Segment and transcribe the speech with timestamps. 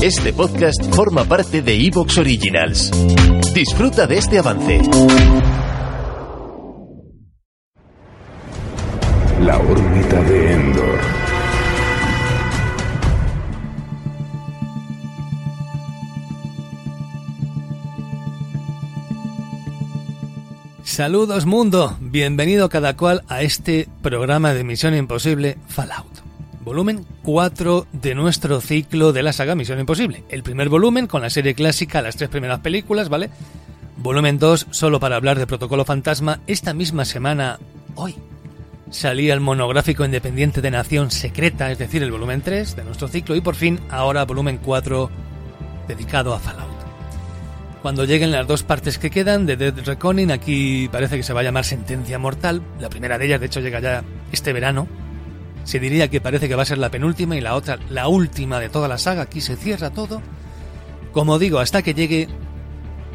[0.00, 2.92] Este podcast forma parte de Evox Originals.
[3.52, 4.80] Disfruta de este avance.
[9.40, 11.00] La órbita de Endor.
[20.84, 26.17] Saludos mundo, bienvenido cada cual a este programa de Misión Imposible Fallout.
[26.68, 30.24] Volumen 4 de nuestro ciclo de la saga Misión Imposible.
[30.28, 33.30] El primer volumen con la serie clásica, las tres primeras películas, ¿vale?
[33.96, 36.40] Volumen 2 solo para hablar de Protocolo Fantasma.
[36.46, 37.58] Esta misma semana,
[37.94, 38.16] hoy,
[38.90, 43.34] salía el monográfico independiente de Nación Secreta, es decir, el volumen 3 de nuestro ciclo.
[43.34, 45.08] Y por fin, ahora volumen 4
[45.88, 46.68] dedicado a Fallout.
[47.80, 51.40] Cuando lleguen las dos partes que quedan de Dead Reckoning, aquí parece que se va
[51.40, 52.60] a llamar Sentencia Mortal.
[52.78, 54.86] La primera de ellas, de hecho, llega ya este verano.
[55.68, 58.58] Se diría que parece que va a ser la penúltima y la otra la última
[58.58, 59.20] de toda la saga.
[59.20, 60.22] Aquí se cierra todo.
[61.12, 62.26] Como digo, hasta que llegue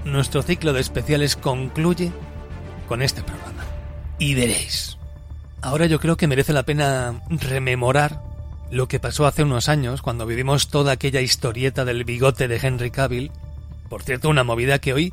[0.06, 2.12] nuestro ciclo de especiales concluye
[2.88, 3.66] con este programa.
[4.20, 5.00] Y veréis.
[5.64, 8.22] Ahora yo creo que merece la pena rememorar
[8.70, 12.92] lo que pasó hace unos años cuando vivimos toda aquella historieta del bigote de Henry
[12.92, 13.32] Cavill.
[13.90, 15.12] Por cierto, una movida que hoy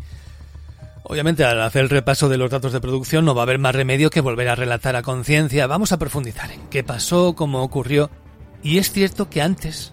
[1.03, 3.75] Obviamente, al hacer el repaso de los datos de producción no va a haber más
[3.75, 5.67] remedio que volver a relatar a conciencia.
[5.67, 8.11] Vamos a profundizar en qué pasó, cómo ocurrió.
[8.63, 9.93] Y es cierto que antes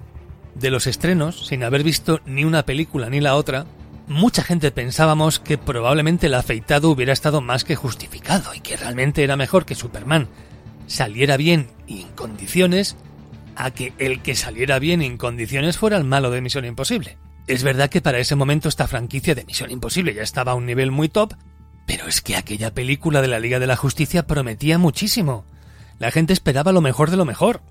[0.55, 3.65] de los estrenos, sin haber visto ni una película ni la otra,
[4.07, 9.23] mucha gente pensábamos que probablemente el afeitado hubiera estado más que justificado y que realmente
[9.23, 10.27] era mejor que Superman
[10.87, 12.97] saliera bien y en condiciones
[13.55, 17.17] a que el que saliera bien en condiciones fuera el malo de Misión Imposible.
[17.47, 20.65] Es verdad que para ese momento esta franquicia de Misión Imposible ya estaba a un
[20.65, 21.33] nivel muy top,
[21.85, 25.45] pero es que aquella película de la Liga de la Justicia prometía muchísimo.
[25.97, 27.61] La gente esperaba lo mejor de lo mejor.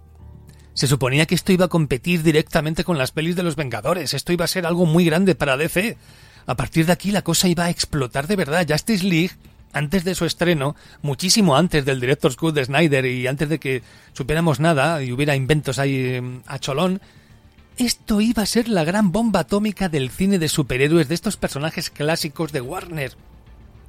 [0.73, 4.33] Se suponía que esto iba a competir directamente con las pelis de los Vengadores, esto
[4.33, 5.99] iba a ser algo muy grande para DC.
[6.47, 8.67] A partir de aquí la cosa iba a explotar de verdad.
[8.67, 9.33] Justice League,
[9.75, 13.83] antes de su estreno, muchísimo antes del Director's Cut de Snyder y antes de que
[14.15, 17.03] supiéramos nada y hubiera inventos ahí eh, a cholón,
[17.79, 21.91] esto iba a ser la gran bomba atómica del cine de superhéroes de estos personajes
[21.91, 23.13] clásicos de Warner.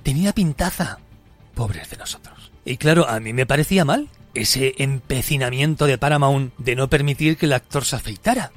[0.03, 1.00] Tenía pintaza.
[1.56, 2.52] Pobres de nosotros.
[2.66, 7.46] Y claro, a mí me parecía mal ese empecinamiento de Paramount de no permitir que
[7.46, 8.52] el actor se afeitara.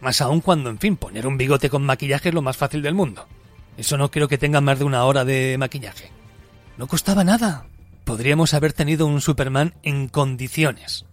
[0.00, 2.94] Más aún cuando, en fin, poner un bigote con maquillaje es lo más fácil del
[2.94, 3.28] mundo.
[3.78, 6.10] Eso no creo que tenga más de una hora de maquillaje.
[6.76, 7.66] No costaba nada.
[8.04, 11.06] Podríamos haber tenido un Superman en condiciones,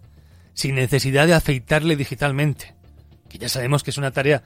[0.52, 2.79] sin necesidad de afeitarle digitalmente
[3.30, 4.42] que ya sabemos que es una tarea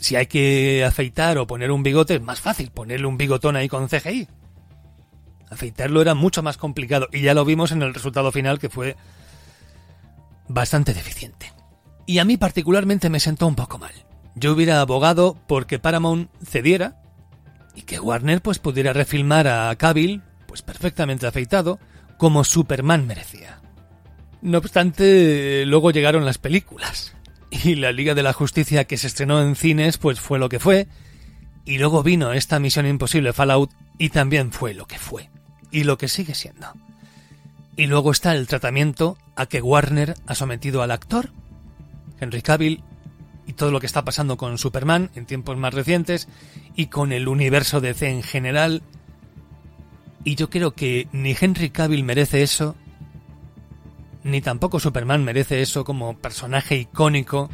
[0.00, 3.68] si hay que afeitar o poner un bigote es más fácil ponerle un bigotón ahí
[3.68, 4.28] con CGI.
[5.50, 8.96] Afeitarlo era mucho más complicado y ya lo vimos en el resultado final que fue
[10.48, 11.52] bastante deficiente.
[12.06, 13.92] Y a mí particularmente me sentó un poco mal.
[14.34, 17.02] Yo hubiera abogado porque Paramount cediera
[17.74, 21.78] y que Warner pues pudiera refilmar a Cavill pues perfectamente afeitado
[22.16, 23.60] como Superman merecía.
[24.42, 27.14] No obstante, luego llegaron las películas
[27.50, 30.58] y la Liga de la Justicia que se estrenó en cines pues fue lo que
[30.58, 30.88] fue
[31.64, 35.30] y luego vino esta Misión Imposible Fallout y también fue lo que fue
[35.70, 36.72] y lo que sigue siendo.
[37.76, 41.30] Y luego está el tratamiento a que Warner ha sometido al actor,
[42.18, 42.82] Henry Cavill,
[43.46, 46.28] y todo lo que está pasando con Superman en tiempos más recientes
[46.76, 48.82] y con el universo DC en general.
[50.24, 52.76] Y yo creo que ni Henry Cavill merece eso,
[54.22, 57.48] ni tampoco Superman merece eso como personaje icónico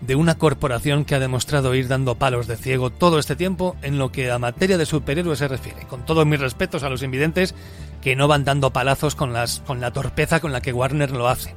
[0.00, 3.98] de una corporación que ha demostrado ir dando palos de ciego todo este tiempo en
[3.98, 5.86] lo que a materia de superhéroes se refiere.
[5.86, 7.54] Con todos mis respetos a los invidentes
[8.00, 11.28] que no van dando palazos con, las, con la torpeza con la que Warner lo
[11.28, 11.54] hace.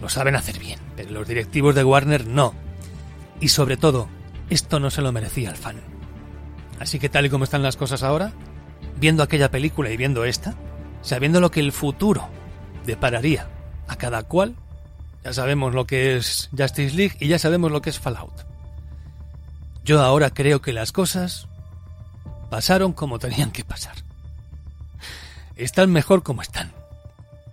[0.00, 2.54] Lo saben hacer bien, pero los directivos de Warner no.
[3.40, 4.08] Y sobre todo,
[4.48, 5.76] esto no se lo merecía el fan.
[6.78, 8.32] Así que tal y como están las cosas ahora,
[8.98, 10.54] viendo aquella película y viendo esta,
[11.02, 12.30] sabiendo lo que el futuro
[12.90, 13.46] depararía
[13.86, 14.56] a cada cual.
[15.22, 18.46] Ya sabemos lo que es Justice League y ya sabemos lo que es Fallout.
[19.84, 21.46] Yo ahora creo que las cosas
[22.50, 23.94] pasaron como tenían que pasar.
[25.56, 26.72] Están mejor como están.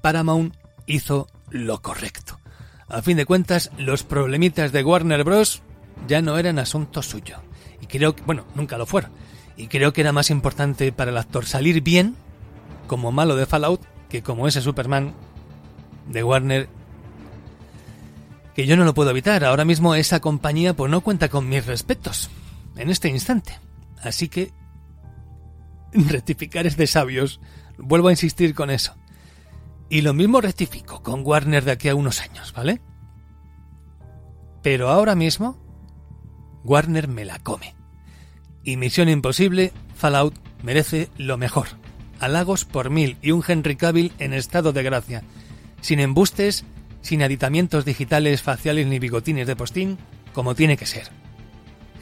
[0.01, 0.55] Paramount
[0.87, 2.39] hizo lo correcto.
[2.87, 5.61] A fin de cuentas, los problemitas de Warner Bros.
[6.07, 7.37] ya no eran asunto suyo.
[7.81, 9.11] Y creo que, bueno, nunca lo fueron.
[9.57, 12.15] Y creo que era más importante para el actor salir bien,
[12.87, 15.13] como malo de Fallout, que como ese Superman
[16.07, 16.69] de Warner
[18.57, 19.45] que yo no lo puedo evitar.
[19.45, 22.31] Ahora mismo esa compañía pues no cuenta con mis respetos
[22.75, 23.59] en este instante.
[24.01, 24.51] Así que
[25.93, 27.39] rectificar es de sabios.
[27.77, 28.95] Vuelvo a insistir con eso.
[29.89, 32.81] Y lo mismo rectifico con Warner de aquí a unos años, ¿vale?
[34.63, 35.57] Pero ahora mismo,
[36.63, 37.75] Warner me la come.
[38.63, 40.33] Y Misión Imposible, Fallout,
[40.63, 41.67] merece lo mejor.
[42.19, 45.23] Halagos por mil y un Henry Cavill en estado de gracia.
[45.81, 46.65] Sin embustes,
[47.01, 49.97] sin aditamientos digitales, faciales ni bigotines de postín,
[50.33, 51.09] como tiene que ser.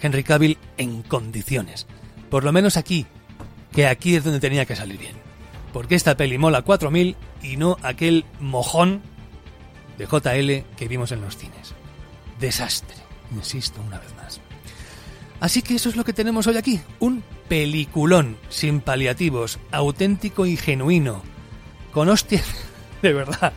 [0.01, 1.87] Henry Cavill en condiciones.
[2.29, 3.05] Por lo menos aquí,
[3.71, 5.15] que aquí es donde tenía que salir bien.
[5.73, 9.01] Porque esta peli mola 4000 y no aquel mojón
[9.97, 11.73] de JL que vimos en los cines.
[12.39, 12.95] Desastre,
[13.35, 14.41] insisto una vez más.
[15.39, 20.57] Así que eso es lo que tenemos hoy aquí, un peliculón sin paliativos, auténtico y
[20.57, 21.21] genuino,
[21.91, 22.45] con hostias
[23.01, 23.53] de verdad,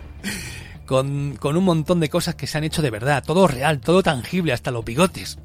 [0.87, 4.03] con, con un montón de cosas que se han hecho de verdad, todo real, todo
[4.03, 5.39] tangible, hasta los bigotes,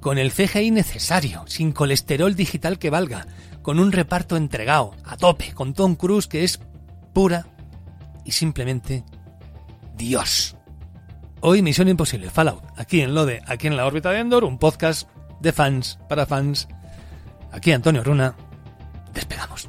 [0.00, 3.26] con el CGI necesario, sin colesterol digital que valga,
[3.62, 6.60] con un reparto entregado, a tope, con Tom Cruise que es
[7.12, 7.46] pura
[8.24, 9.04] y simplemente
[9.96, 10.56] Dios.
[11.40, 15.08] Hoy Misión Imposible, Fallout, aquí en Lode, aquí en la órbita de Endor, un podcast
[15.40, 16.68] de fans para fans.
[17.52, 18.34] Aquí Antonio Runa,
[19.14, 19.68] despegamos.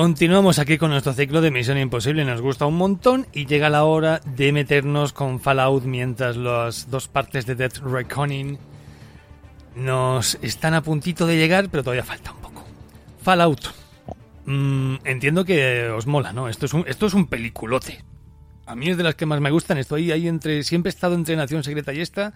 [0.00, 3.84] Continuamos aquí con nuestro ciclo de Misión Imposible, nos gusta un montón y llega la
[3.84, 8.58] hora de meternos con Fallout mientras las dos partes de Death Reckoning
[9.76, 12.64] nos están a puntito de llegar, pero todavía falta un poco.
[13.20, 13.60] Fallout.
[14.46, 16.48] Mm, entiendo que os mola, ¿no?
[16.48, 18.02] Esto es, un, esto es un peliculote.
[18.64, 19.76] A mí es de las que más me gustan.
[19.76, 20.62] Estoy ahí entre.
[20.62, 22.32] Siempre he estado entre Nación Secreta y esta.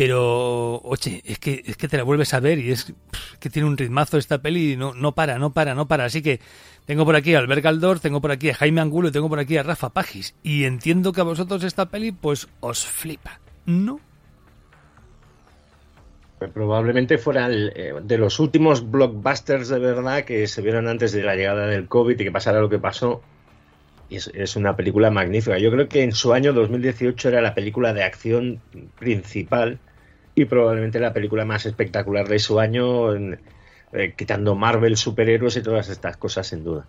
[0.00, 2.90] Pero, oye, es que, es que te la vuelves a ver y es
[3.38, 6.06] que tiene un ritmazo esta peli y no, no para, no para, no para.
[6.06, 6.40] Así que
[6.86, 9.38] tengo por aquí a Albert Galdor, tengo por aquí a Jaime Angulo y tengo por
[9.38, 10.34] aquí a Rafa Pagis.
[10.42, 14.00] Y entiendo que a vosotros esta peli, pues, os flipa, ¿no?
[16.38, 21.12] Pues probablemente fuera el, eh, de los últimos blockbusters de verdad que se vieron antes
[21.12, 23.20] de la llegada del COVID y que pasara lo que pasó.
[24.08, 25.58] Y es, es, una película magnífica.
[25.58, 28.62] Yo creo que en su año 2018 era la película de acción
[28.98, 29.78] principal
[30.40, 35.90] y probablemente la película más espectacular de su año, eh, quitando Marvel, superhéroes y todas
[35.90, 36.86] estas cosas, sin duda.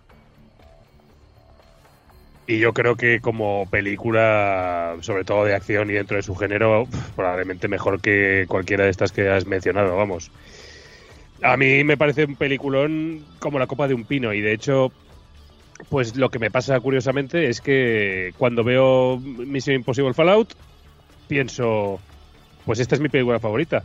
[2.46, 6.88] Y yo creo que como película, sobre todo de acción y dentro de su género,
[7.14, 10.30] probablemente mejor que cualquiera de estas que has mencionado, vamos.
[11.42, 14.92] A mí me parece un peliculón como la copa de un pino y de hecho,
[15.90, 20.54] pues lo que me pasa curiosamente es que cuando veo Mission Impossible Fallout,
[21.28, 22.00] pienso,
[22.64, 23.82] pues esta es mi película favorita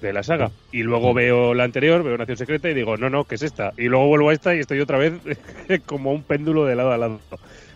[0.00, 0.50] de la saga.
[0.72, 3.72] Y luego veo la anterior, veo Nación Secreta y digo, no, no, ¿qué es esta?
[3.76, 5.14] Y luego vuelvo a esta y estoy otra vez
[5.86, 7.20] como un péndulo de lado a lado.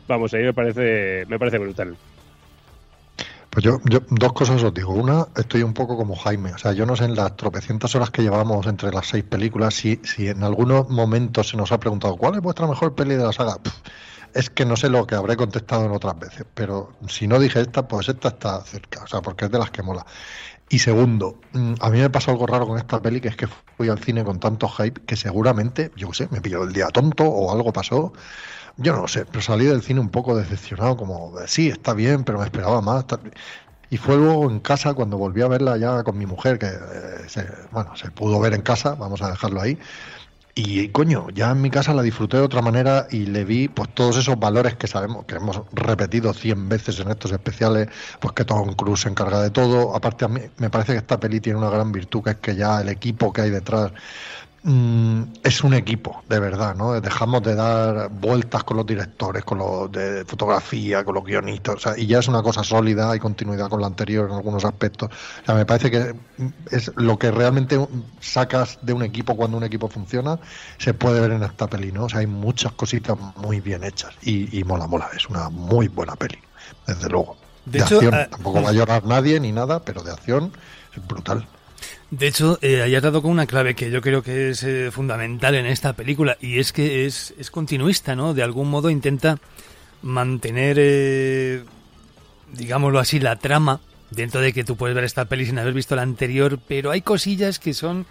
[0.07, 1.97] Vamos, ahí me parece, me parece brutal.
[3.61, 4.95] Pues yo, yo, dos cosas os digo.
[4.95, 6.55] Una, estoy un poco como Jaime.
[6.55, 9.75] O sea, yo no sé en las tropecientas horas que llevamos entre las seis películas
[9.75, 13.25] si, si en algunos momentos se nos ha preguntado cuál es vuestra mejor peli de
[13.25, 13.59] la saga.
[14.33, 17.61] Es que no sé lo que habré contestado en otras veces, pero si no dije
[17.61, 20.07] esta, pues esta está cerca, o sea, porque es de las que mola.
[20.73, 23.49] Y segundo, mm, a mí me pasó algo raro con esta peli, que es que
[23.77, 26.87] fui al cine con tanto hype que seguramente, yo qué sé, me pilló el día
[26.89, 28.13] tonto o algo pasó.
[28.77, 32.23] Yo no lo sé, pero salí del cine un poco decepcionado, como, sí, está bien,
[32.25, 33.05] pero me esperaba más.
[33.91, 37.29] Y fue luego en casa, cuando volví a verla ya con mi mujer, que eh,
[37.29, 39.77] se, bueno, se pudo ver en casa, vamos a dejarlo ahí,
[40.55, 43.89] y coño, ya en mi casa la disfruté de otra manera y le vi pues
[43.95, 47.89] todos esos valores que sabemos, que hemos repetido cien veces en estos especiales,
[48.21, 49.95] pues que Tom Cruise se encarga de todo.
[49.95, 52.57] Aparte a mí me parece que esta peli tiene una gran virtud que es que
[52.57, 53.93] ya el equipo que hay detrás
[54.63, 57.01] Mm, es un equipo, de verdad, ¿no?
[57.01, 62.07] Dejamos de dar vueltas con los directores, con los de fotografía, con los guionistas, y
[62.07, 65.09] ya es una cosa sólida, hay continuidad con la anterior en algunos aspectos.
[65.43, 66.15] O sea, me parece que
[66.71, 67.79] es lo que realmente
[68.21, 70.39] sacas de un equipo cuando un equipo funciona,
[70.77, 72.05] se puede ver en esta peli, ¿no?
[72.05, 76.17] O sea, hay muchas cositas muy bien hechas y, mola, mola, es una muy buena
[76.17, 76.39] peli,
[76.87, 77.39] desde luego.
[77.65, 80.53] De, acción, eh, tampoco va a llorar nadie ni nada, pero de acción
[80.95, 81.47] es brutal.
[82.11, 85.55] De hecho, eh, hayas dado con una clave que yo creo que es eh, fundamental
[85.55, 88.35] en esta película y es que es, es continuista, ¿no?
[88.35, 89.39] De algún modo intenta
[90.03, 91.63] mantener, eh,
[92.53, 95.95] digámoslo así, la trama dentro de que tú puedes ver esta peli sin haber visto
[95.95, 98.07] la anterior, pero hay cosillas que son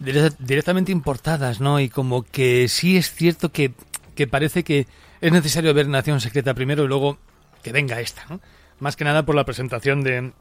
[0.00, 1.78] directamente importadas, ¿no?
[1.78, 3.72] Y como que sí es cierto que,
[4.16, 4.88] que parece que
[5.20, 7.18] es necesario ver Nación Secreta primero y luego
[7.62, 8.40] que venga esta, ¿no?
[8.80, 10.32] Más que nada por la presentación de,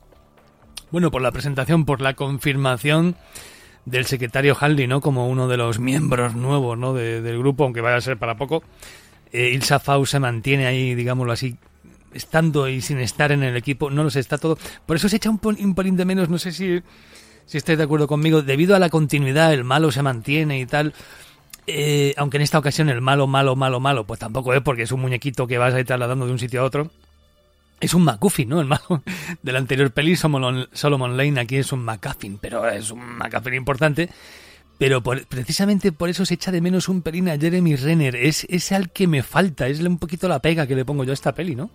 [0.91, 3.15] bueno, por la presentación, por la confirmación
[3.85, 5.01] del secretario Haldi, ¿no?
[5.01, 6.93] Como uno de los miembros nuevos, ¿no?
[6.93, 8.63] del grupo, aunque vaya a ser para poco.
[9.31, 11.57] Eh, Ilsa Fau se mantiene ahí, digámoslo así,
[12.13, 13.89] estando y sin estar en el equipo.
[13.89, 14.57] No lo sé, está todo.
[14.85, 16.81] Por eso se echa un, un pelín de menos, no sé si,
[17.45, 18.41] si estáis de acuerdo conmigo.
[18.41, 20.93] Debido a la continuidad, el malo se mantiene y tal.
[21.67, 24.91] Eh, aunque en esta ocasión el malo, malo, malo, malo, pues tampoco es porque es
[24.91, 26.91] un muñequito que vas a ir trasladando de un sitio a otro
[27.79, 28.61] es un MacGuffin, ¿no?
[28.61, 29.03] El malo
[29.43, 34.09] del anterior peli, Solomon, Lane, aquí es un MacGuffin, pero es un MacGuffin importante.
[34.77, 38.15] Pero precisamente por eso se echa de menos un pelín a Jeremy Renner.
[38.15, 41.11] Es, es al que me falta, es un poquito la pega que le pongo yo
[41.11, 41.69] a esta peli, ¿no?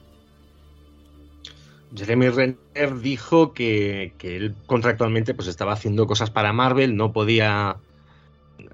[1.96, 7.78] Jeremy Renner dijo que, que él contractualmente pues estaba haciendo cosas para Marvel, no podía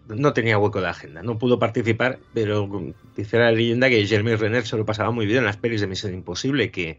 [0.09, 2.69] no tenía hueco de agenda, no pudo participar, pero
[3.17, 5.87] dice la leyenda que Jeremy Renner se lo pasaba muy bien en las pelis de
[5.87, 6.99] Misión Imposible, que,